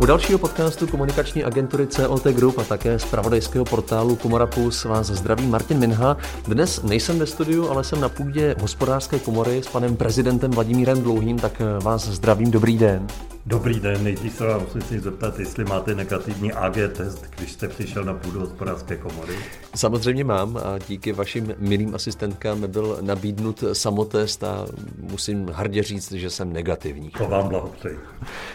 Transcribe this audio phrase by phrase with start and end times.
[0.00, 5.06] U dalšího podcastu komunikační agentury COT Group a také z pravodajského portálu Komora Plus vás
[5.06, 6.16] zdraví Martin Minha.
[6.48, 11.38] Dnes nejsem ve studiu, ale jsem na půdě hospodářské komory s panem prezidentem Vladimírem Dlouhým,
[11.38, 13.06] tak vás zdravím, dobrý den.
[13.48, 18.04] Dobrý den, nejdřív se vám musím zeptat, jestli máte negativní AG test, když jste přišel
[18.04, 19.34] na půdu hospodářské komory.
[19.74, 24.66] Samozřejmě mám a díky vašim milým asistentkám byl nabídnut samotest a
[25.00, 27.10] musím hrdě říct, že jsem negativní.
[27.10, 27.98] To vám blahopřeji.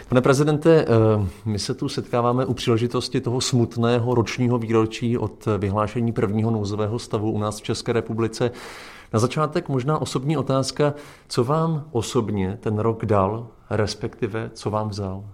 [0.08, 6.12] Pane prezidente, eh, my se tu setkáváme u příležitosti toho smutného ročního výročí od vyhlášení
[6.12, 8.50] prvního nouzového stavu u nás v České republice.
[9.12, 10.94] Na začátek možná osobní otázka,
[11.28, 15.24] co vám osobně ten rok dal, respektive co vám vzal?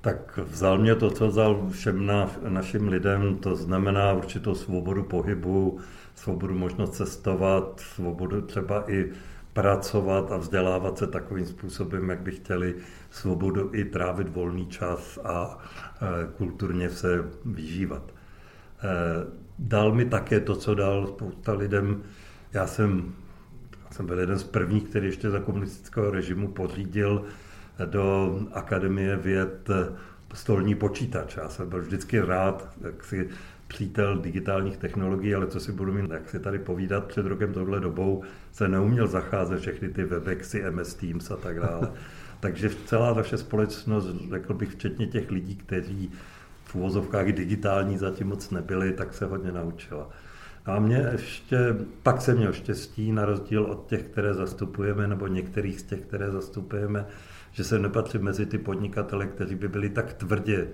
[0.00, 5.78] Tak vzal mě to, co vzal všem na, našim lidem, to znamená určitou svobodu pohybu,
[6.14, 9.10] svobodu možnost cestovat, svobodu třeba i
[9.52, 12.74] pracovat a vzdělávat se takovým způsobem, jak by chtěli,
[13.10, 18.02] svobodu i trávit volný čas a e, kulturně se vyžívat.
[18.08, 18.12] E,
[19.58, 22.02] dal mi také to, co dal spousta lidem.
[22.52, 23.12] Já jsem,
[23.84, 27.24] já jsem byl jeden z prvních, který ještě za komunistického režimu pořídil
[27.86, 29.70] do Akademie věd
[30.34, 31.36] stolní počítač.
[31.36, 33.28] Já jsem byl vždycky rád, jak si
[33.68, 37.80] přítel digitálních technologií, ale co si budu mít, jak si tady povídat, před rokem tohle
[37.80, 41.92] dobou se neuměl zacházet všechny ty Webexy, MS Teams a tak dále.
[42.40, 46.10] Takže celá naše společnost, řekl bych, včetně těch lidí, kteří
[46.64, 50.10] v úvozovkách digitální zatím moc nebyli, tak se hodně naučila.
[50.68, 55.80] A mě ještě, pak jsem měl štěstí, na rozdíl od těch, které zastupujeme, nebo některých
[55.80, 57.06] z těch, které zastupujeme,
[57.52, 60.68] že se nepatří mezi ty podnikatele, kteří by byli tak tvrdě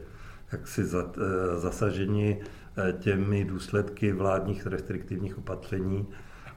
[0.52, 2.40] jaksi eh, zasaženi
[2.76, 6.06] eh, těmi důsledky vládních restriktivních opatření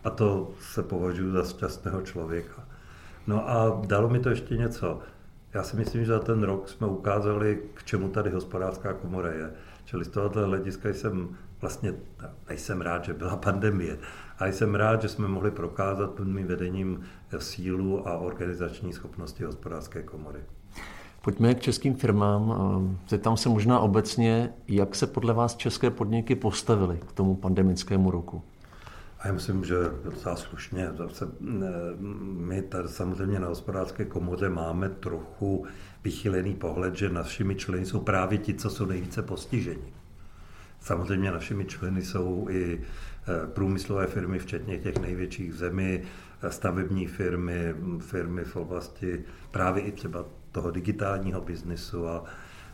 [0.04, 2.68] a to se považuji za šťastného člověka.
[3.28, 5.00] No a dalo mi to ještě něco.
[5.54, 9.52] Já si myslím, že za ten rok jsme ukázali, k čemu tady hospodářská komora je.
[9.86, 11.30] Čili z tohoto hlediska jsem
[11.62, 11.94] vlastně,
[12.50, 13.98] nejsem rád, že byla pandemie,
[14.40, 17.04] ale jsem rád, že jsme mohli prokázat pod mým vedením
[17.40, 20.40] sílu a organizační schopnosti hospodářské komory.
[21.22, 22.98] Pojďme k českým firmám.
[23.10, 28.42] Zeptám se možná obecně, jak se podle vás české podniky postavily k tomu pandemickému roku?
[29.20, 30.90] A já myslím, že docela slušně.
[30.98, 31.28] Zase
[32.22, 35.66] my tady samozřejmě na hospodářské komoře máme trochu
[36.04, 39.94] vychylený pohled, že našimi členy jsou právě ti, co jsou nejvíce postiženi.
[40.82, 46.00] Samozřejmě našimi členy jsou i e, průmyslové firmy, včetně těch největších zemí,
[46.42, 52.24] e, stavební firmy, firmy v oblasti právě i třeba toho digitálního biznisu a,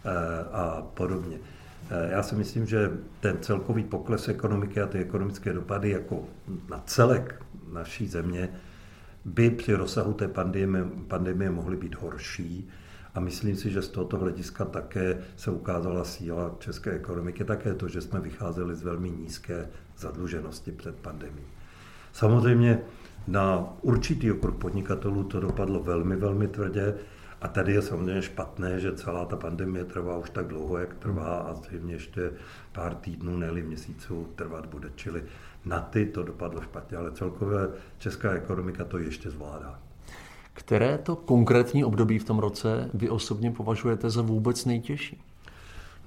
[0.05, 1.37] e, a podobně.
[2.09, 6.23] Já si myslím, že ten celkový pokles ekonomiky a ty ekonomické dopady jako
[6.69, 7.41] na celek
[7.73, 8.49] naší země
[9.25, 12.69] by při rozsahu té pandemie, pandemie mohly být horší.
[13.15, 17.87] A myslím si, že z tohoto hlediska také se ukázala síla české ekonomiky, také to,
[17.87, 21.43] že jsme vycházeli z velmi nízké zadluženosti před pandemí.
[22.13, 22.81] Samozřejmě
[23.27, 26.95] na určitý okruh podnikatelů to dopadlo velmi, velmi tvrdě.
[27.41, 31.37] A tady je samozřejmě špatné, že celá ta pandemie trvá už tak dlouho, jak trvá
[31.37, 32.31] a zřejmě ještě
[32.71, 34.91] pár týdnů, ne měsíců trvat bude.
[34.95, 35.23] Čili
[35.65, 37.59] na ty to dopadlo špatně, ale celkově
[37.97, 39.82] česká ekonomika to ještě zvládá.
[40.53, 45.21] Které to konkrétní období v tom roce vy osobně považujete za vůbec nejtěžší?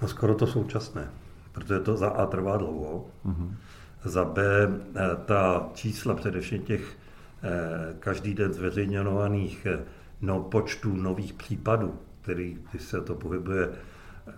[0.02, 1.10] No skoro to současné,
[1.52, 3.54] protože to za A trvá dlouho, mm-hmm.
[4.04, 6.96] za B eh, ta čísla především těch
[7.42, 9.78] eh, každý den zveřejňovaných eh,
[10.20, 13.68] no, počtů nových případů, který, když se to pohybuje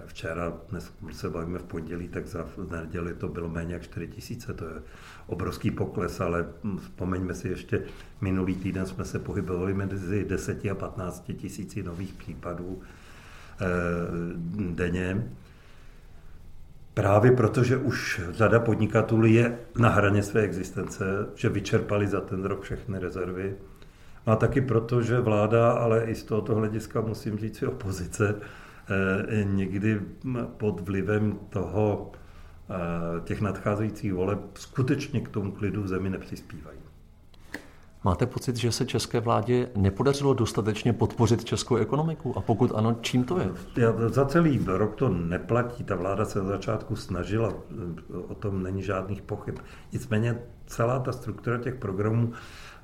[0.07, 4.55] včera, dnes se bavíme v pondělí, tak za neděli to bylo méně jak 4 tisíce,
[4.55, 4.83] to je
[5.27, 6.47] obrovský pokles, ale
[6.79, 7.83] vzpomeňme si ještě,
[8.21, 12.83] minulý týden jsme se pohybovali mezi 10 a 15 tisíci nových případů
[13.61, 13.65] eh,
[14.71, 15.29] denně.
[16.95, 21.05] Právě protože už řada podnikatelů je na hraně své existence,
[21.35, 23.57] že vyčerpali za ten rok všechny rezervy.
[24.27, 28.35] A taky proto, že vláda, ale i z tohoto hlediska musím říct si opozice,
[29.45, 30.01] někdy
[30.59, 32.13] pod vlivem toho
[32.71, 36.79] Eh, těch nadcházejících voleb skutečně k tomu klidu v zemi nepřispívají.
[38.05, 42.39] Máte pocit, že se české vládě nepodařilo dostatečně podpořit českou ekonomiku?
[42.39, 43.51] A pokud ano, čím to je?
[43.77, 45.85] Já, za celý rok to neplatí.
[45.85, 47.55] Ta vláda se na začátku snažila,
[48.29, 49.59] o tom není žádných pochyb.
[49.93, 52.33] Nicméně celá ta struktura těch programů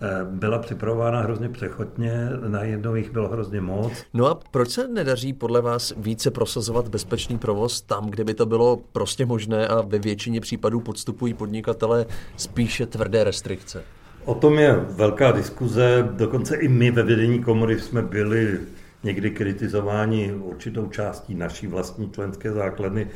[0.00, 3.92] Eh, byla připravována hrozně přechodně, najednou jich bylo hrozně moc.
[4.14, 8.46] No a proč se nedaří podle vás více prosazovat bezpečný provoz tam, kde by to
[8.46, 12.06] bylo prostě možné a ve většině případů podstupují podnikatele
[12.36, 13.84] spíše tvrdé restrikce?
[14.24, 18.60] O tom je velká diskuze, dokonce i my ve vedení komory jsme byli
[19.02, 23.08] někdy kritizováni určitou částí naší vlastní členské základny,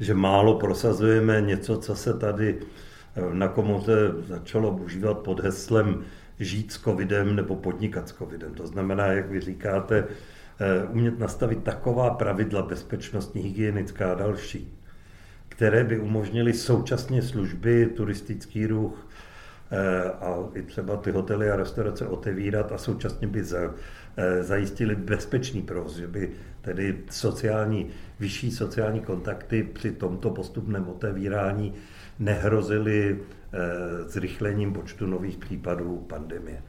[0.00, 3.94] že málo prosazujeme něco, co se tady eh, na komoře
[4.26, 6.04] začalo užívat pod heslem
[6.40, 8.54] žít s covidem nebo podnikat s covidem.
[8.54, 14.78] To znamená, jak vy říkáte, eh, umět nastavit taková pravidla bezpečnostní, hygienická a další,
[15.48, 19.06] které by umožnily současně služby, turistický ruch
[20.20, 23.74] a i třeba ty hotely a restaurace otevírat a současně by za,
[24.16, 26.30] eh, zajistili bezpečný provoz, že by
[26.60, 27.86] tedy sociální,
[28.20, 31.74] vyšší sociální kontakty při tomto postupném otevírání
[32.18, 33.18] nehrozily
[34.06, 36.62] zrychlením počtu nových případů pandemie.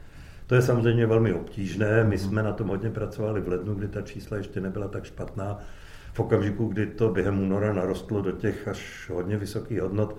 [0.46, 2.04] To je samozřejmě velmi obtížné.
[2.04, 5.58] My jsme na tom hodně pracovali v lednu, kdy ta čísla ještě nebyla tak špatná.
[6.12, 10.18] V okamžiku, kdy to během února narostlo do těch až hodně vysokých hodnot,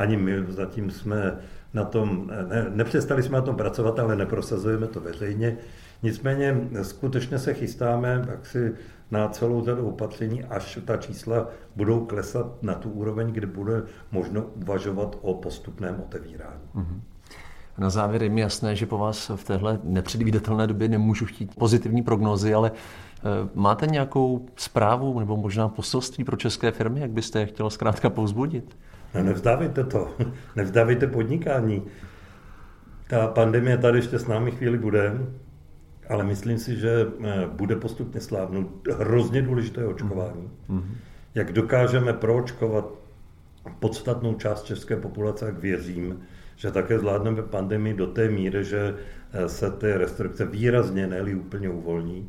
[0.00, 1.38] ani my zatím jsme
[1.74, 5.56] na tom, ne, nepřestali jsme na tom pracovat, ale neprosazujeme to veřejně.
[6.02, 8.72] Nicméně skutečně se chystáme jak si
[9.10, 13.82] na celou řadu opatření, až ta čísla budou klesat na tu úroveň, kde bude
[14.12, 16.68] možno uvažovat o postupném otevírání.
[16.74, 17.00] Mm-hmm.
[17.78, 22.02] Na závěr je mi jasné, že po vás v téhle nepředvídatelné době nemůžu chtít pozitivní
[22.02, 23.22] prognózy, ale eh,
[23.54, 28.76] máte nějakou zprávu nebo možná poselství pro české firmy, jak byste je chtěl zkrátka povzbudit?
[29.14, 30.16] No, nevzdávejte to,
[30.56, 31.82] nevzdávejte podnikání.
[33.08, 35.18] Ta pandemie tady ještě s námi chvíli bude,
[36.08, 40.50] ale myslím si, že eh, bude postupně slávnout hrozně důležité očkování.
[40.70, 40.94] Mm-hmm.
[41.34, 42.84] Jak dokážeme proočkovat
[43.78, 46.20] podstatnou část české populace, jak věřím,
[46.56, 48.94] že také zvládneme pandemii do té míry, že
[49.32, 52.28] eh, se ty restrikce výrazně, ne úplně uvolní.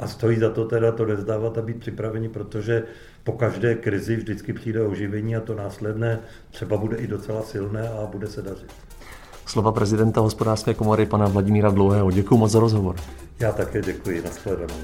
[0.00, 2.82] A stojí za to teda to nezdávat a být připraveni, protože
[3.24, 6.18] po každé krizi vždycky přijde oživení a to následné
[6.50, 8.72] třeba bude i docela silné a bude se dařit.
[9.46, 12.10] Slova prezidenta hospodářské komory pana Vladimíra Dlouhého.
[12.10, 12.96] Děkuji moc za rozhovor.
[13.40, 14.22] Já také děkuji.
[14.22, 14.74] Nashledanou.